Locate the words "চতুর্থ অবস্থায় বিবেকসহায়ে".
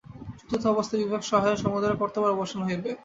0.39-1.61